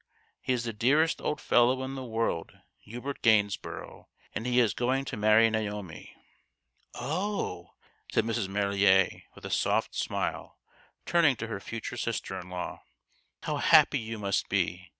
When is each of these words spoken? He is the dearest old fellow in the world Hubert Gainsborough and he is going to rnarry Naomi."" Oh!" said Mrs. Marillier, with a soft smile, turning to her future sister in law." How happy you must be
He 0.41 0.51
is 0.51 0.63
the 0.63 0.73
dearest 0.73 1.21
old 1.21 1.39
fellow 1.39 1.83
in 1.83 1.93
the 1.93 2.03
world 2.03 2.53
Hubert 2.79 3.21
Gainsborough 3.21 4.09
and 4.33 4.47
he 4.47 4.59
is 4.59 4.73
going 4.73 5.05
to 5.05 5.15
rnarry 5.15 5.51
Naomi."" 5.51 6.15
Oh!" 6.95 7.73
said 8.11 8.23
Mrs. 8.25 8.47
Marillier, 8.47 9.21
with 9.35 9.45
a 9.45 9.51
soft 9.51 9.93
smile, 9.93 10.57
turning 11.05 11.35
to 11.35 11.45
her 11.45 11.59
future 11.59 11.97
sister 11.97 12.39
in 12.39 12.49
law." 12.49 12.81
How 13.43 13.57
happy 13.57 13.99
you 13.99 14.17
must 14.17 14.49
be 14.49 14.89